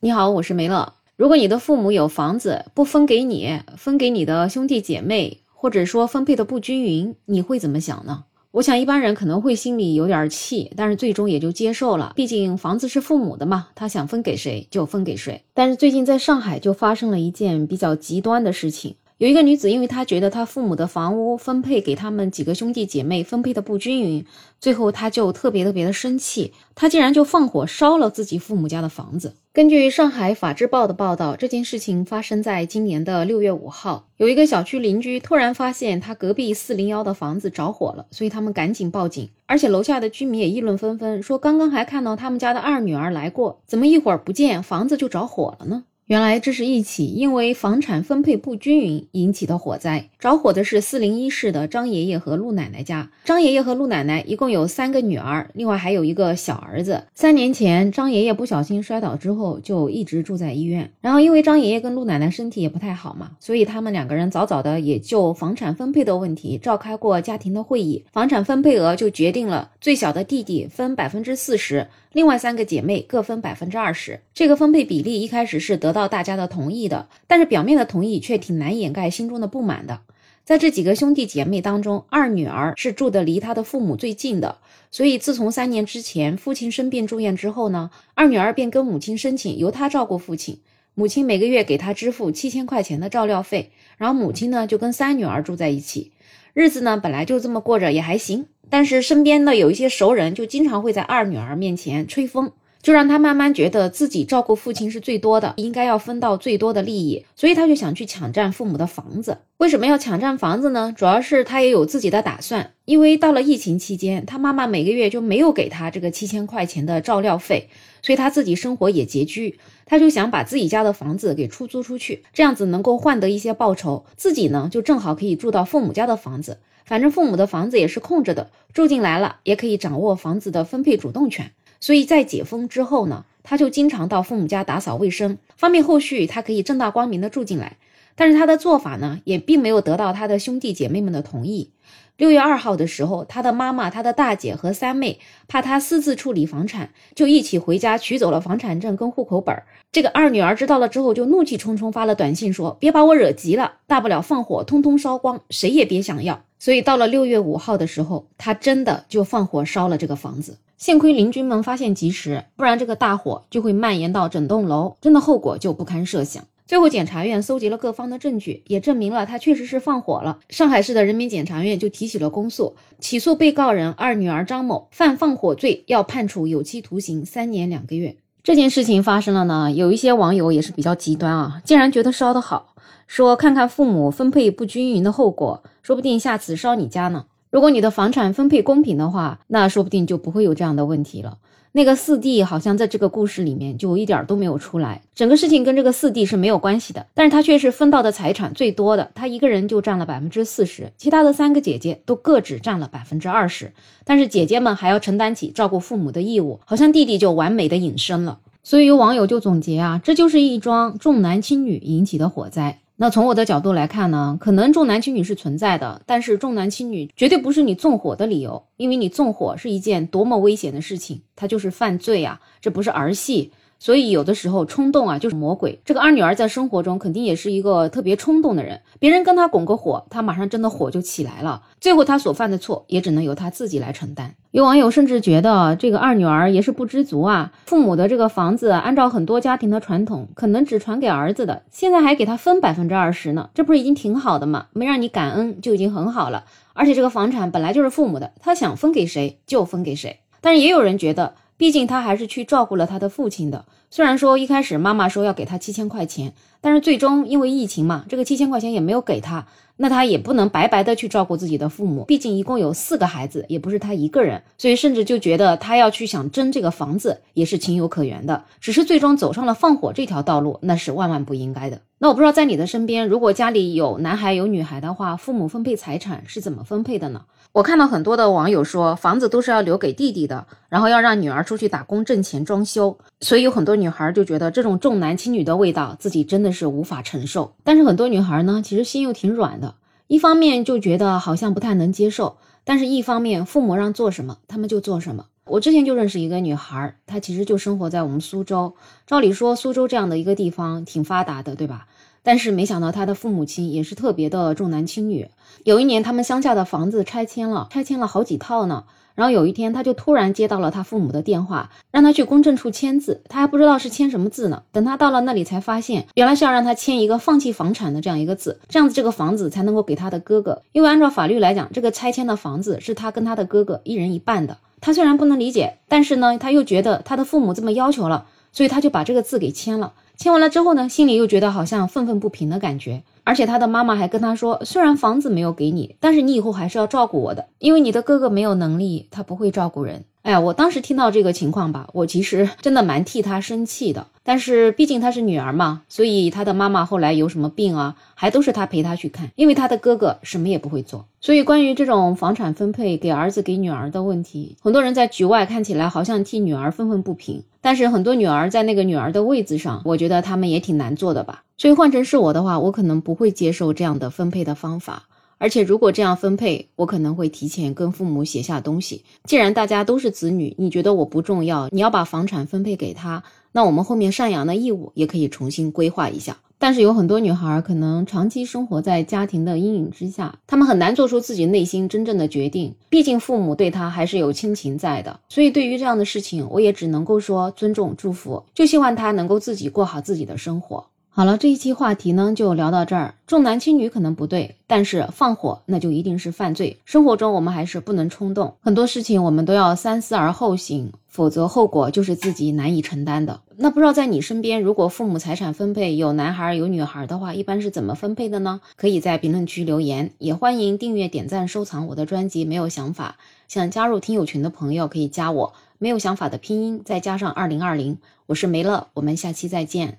[0.00, 0.94] 你好，我是梅乐。
[1.16, 8.22] 如果你的父母有房子不分给你，分给你的兄弟姐妹，或者说分配的不均匀，你会怎么想呢？
[8.52, 12.12] 我想一般人可能会心里有点气，但是最终也就接受了。
[12.14, 15.42] 毕竟房子是父母的嘛，他想分给谁就分给谁。
[15.52, 18.94] 但是最近在上海就发生了一件比较极端的事情。
[19.16, 24.24] 有一个女子，因为她觉得她父母的房屋分配给他们几个兄弟姐妹分配的不均匀，
[24.60, 29.34] 最后她就特别特别的生气，她竟然就放火烧了自己父母家的房子。
[29.58, 45.82] 根据上海法制报的报道，这件事情发生在今年的六月五号，有一个小区邻居突然发现他隔壁四零幺的房子着火了，所以他们赶紧报警，而且楼下的居民也议论纷纷，说刚刚还看到他们家的二女儿来过，怎么一会儿不见房子就着火了呢？
[46.08, 50.08] 原来这是一起因为房产分配不均匀引起的火灾。
[50.18, 53.10] 着火的是四零一室的张爷爷和陆奶奶家。
[53.26, 57.04] 张爷爷和陆奶奶一共有三个女儿，另外还有一个小儿子。
[57.14, 60.90] 三年前，张爷爷不小心摔倒之后，就一直住在医院。
[61.02, 68.02] 然后因为张爷爷跟陆奶奶身体也不太好嘛，所以他们两个人早早的也就房产分配的问题召开过家庭的会议。
[68.10, 74.18] 房产分配额就决定了，最小的弟弟分百分之四十，另外三个姐妹各分百分之二十。
[74.32, 75.97] 这个分配比例一开始是得到。
[75.98, 80.02] 到大家的同意的，但是表面的同意却挺难掩盖心中的不满的。
[80.44, 84.58] 在这几个兄弟姐妹当中，二女儿是住的离她的父母最近的，
[84.92, 90.60] 所以自从三年之前父亲生病住院之后呢，二女儿便跟母亲申请由她照顾父亲，
[90.94, 96.12] 母亲每个月给她支付七千块钱的照料费，然后母亲呢就跟三女儿住在一起，
[96.54, 102.52] 日子呢本来就这么过着也还行，但是身边的有一些熟人就经常会在二女儿面前吹风。
[102.82, 109.38] 就让他慢慢觉得自己照顾父亲是最多的，应该要分到最多的利益，所以他就想去抢占父母的房子。
[109.58, 110.94] 为什么要抢占房子呢？
[110.96, 117.68] 主要是他也有自己的打算，因为到了疫情期间，他妈妈每个月就没有给他这个七千块钱的照料费，
[118.00, 131.50] 所以他自己生活也拮据，他就想把自己家的房子给出租出去，这样子能够换得一些报酬，自己呢就正好可以住到父母家的房子，反正父母的房子也是空着的，住进来了也可以掌握房子的分配主动权。
[131.80, 137.76] 所以在解封之后呢，他就经常到父母家打扫卫生，方便后续他可以正大光明的住进来。
[138.14, 141.70] 但是他的做法呢，也并没有得到他的兄弟姐妹们的同意。
[142.18, 149.62] 六月二号的时候，他的妈妈、他的大姐和三妹怕他私自处理房产，就一起回家取走了房产证跟户口本。
[149.92, 160.58] 这个二女儿知道了之后，就怒气冲冲发了短信说：“别把我惹急了，大不了放火，通通烧光，谁也别想要。”所以到了六月五号的时候，他真的就放火烧了这个房子。
[160.76, 166.42] 幸亏邻居们发现及时，不然这个大火就会蔓延到整栋楼，真的后果就不堪设想。
[166.68, 170.38] 最后，检察院搜集了各方的证据，也证明了他确实是放火了。
[170.50, 178.14] 上海市的人民检察院就提起了公诉，起诉被告人二女儿张某犯放火罪，要判处有期徒刑三年两个月。
[178.42, 182.74] 这件事情发生了呢，有一些网友也是比较极端啊，竟然觉得烧得好，
[183.06, 187.24] 说看看父母分配不均匀的后果，说不定下次烧你家呢。
[187.50, 191.38] 如果你的房产分配公平的话，那说不定就不会有这样的问题了。
[191.72, 197.06] 那个四弟好像在这个故事里面就一点都没有出来，整个事情跟这个四弟是没有关系的。
[197.14, 203.72] 但是他却是分到的财产最多的，他一个人就占了百分之四十，其他的三个姐姐都各只占了百分之二十。
[204.04, 208.38] 但是姐姐们还要承担起照顾父母的义务，好像弟弟就完美的隐身了。
[208.62, 212.80] 所以有网友就总结啊，这就是一桩重男轻女引起的火灾。
[213.00, 223.52] 那从我的角度来看呢，可能重男轻女是存在的，但是重男轻女绝对不是你纵火的理由，因为你纵火是一件多么危险的事情，它就是犯罪啊，这不是儿戏。
[223.78, 225.78] 所以有的时候冲动啊就是魔鬼。
[225.84, 231.62] 这个二女儿在生活中肯定也是一个特别冲动的人，别人跟她拱个火，她马上真的火就起来了。
[231.80, 234.34] 最后她所犯的错也只能由她自己来承担。
[234.50, 244.66] 有网友甚至觉得这个二女儿也是不知足啊，父母的这个房子按照很多家庭的传统，可能只传给儿子的，现在还给他分百分之二十呢，这不是已经挺好的吗？
[244.72, 246.44] 没让你感恩就已经很好了。
[246.72, 250.20] 而且这个房产本来就是父母的，他想分给谁就分给谁。
[250.40, 251.34] 但是也有人觉得。
[251.58, 253.66] 毕竟他还是去照顾了他的父亲的。
[253.90, 259.46] 虽然说一开始妈妈说要给他七千块钱，但是最终因为疫情嘛，这个七千块钱也没有给他。
[259.80, 268.42] 那他也不能白白的去照顾自己的父母，毕竟一共有四个孩子，也不是他一个人，所以甚至就觉得他要去想争这个房子也是情有可原的。
[268.60, 271.80] 只是最终走上了放火这条道路，那是万万不应该的。
[272.00, 277.22] 那我不知道在你的身边，如果家里有男孩有女孩的话，父母分配财产是怎么分配的呢？
[277.52, 287.54] 我看到很多的网友说，房子都是要留给弟弟的，然后要让女儿出去打工挣钱装修，所以有很多女孩就觉得这种重男轻女的味道自己真的是无法承受。
[287.64, 289.74] 但是很多女孩呢，其实心又挺软的。
[290.06, 295.26] 一方面就觉得好像不太能接受，但是一方面父母让做什么，他们就做什么。
[295.44, 298.74] 我之前就认识一个女孩，她其实就生活在我们苏州。
[299.06, 301.86] 照理说，苏州这样的一个地方挺发达的，对吧？
[302.22, 305.28] 但是没想到他的父母亲也是特别的重男轻女。
[305.64, 308.84] 有一年，他们乡下的房子拆迁了，拆迁了好几套呢。
[309.14, 313.20] 然后有一天，他就突然接到了他父母的电话，让他去公证处签字。
[313.28, 314.62] 他还不知道是签什么字呢。
[314.70, 320.62] 等他到了那里，才发现原来是要让他签一个放弃房产的这样一个字，这样子这个房子才能够给他的哥哥。
[320.70, 324.58] 因为按照法律来讲，这个拆迁的房子是他跟他的哥哥一人一半的。
[324.80, 329.92] 他虽然不能理解，但是呢，他又觉得他的父母这么要求了，所以他就把这个字给签了。
[330.16, 333.02] 签完了之后呢，心里又觉得好像愤愤不平的感觉。
[333.22, 340.04] 而且他的妈妈还跟他说，虽然房子没有给你，但是你以后还是要照顾我的，因为你的哥哥没有能力，他不会照顾人。
[340.28, 344.08] 哎，我当时听到这个情况吧，我其实真的蛮替他生气的。
[344.22, 351.06] 但是毕竟她是女儿嘛，所以她的妈妈后来有什么病啊，还都是她陪她去看，因为她的哥哥什么也不会做。
[351.22, 361.44] 所以关于这种房产分配给儿子给女儿的问题，很多人在局外看起来好像替女儿愤愤不平，但是很多女儿在那个女儿的位子上，我觉得他们也挺难做的吧。
[361.56, 365.04] 所以换成是我的话，我可能不会接受这样的分配的方法。
[365.38, 369.04] 而且如果这样分配，我可能会提前跟父母写下东西。
[369.24, 376.36] 既然大家都是子女，你觉得我不重要，你要把房产分配给他，那我们后面赡养的义务也可以重新规划一下。
[376.60, 382.74] 但是有很多女孩可能长期生活在家庭的阴影之下，她们很难做出自己内心真正的决定。
[382.88, 390.84] 毕竟父母对她还是有亲情在的，所以对于这样的事情，我也只能够说尊重、祝福，就希望她能够自己过好自己的生活。
[391.18, 393.16] 好了，这一期话题呢就聊到这儿。
[393.26, 396.78] 重男轻女可能不对，但是放火那就一定是犯罪。
[396.84, 403.40] 生活中我们还是不能冲动，很多事情我们都要三思而后行，否则后果就是自己难以承担的。
[403.56, 408.60] 那不知道在你身边，如果父母财产分配有男孩有女孩的话，一般是怎么分配的呢？
[408.76, 412.44] 可以在评论区留言，也欢迎订阅、点赞、收藏我的专辑。
[412.44, 413.16] 没有想法，
[413.48, 415.52] 想加入听友群的朋友可以加我。
[415.78, 419.98] 没有想法的拼音再加上二零二零，我是梅乐，我们下期再见。